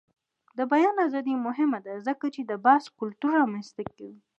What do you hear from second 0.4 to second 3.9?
د بیان ازادي مهمه ده ځکه چې د بحث کلتور رامنځته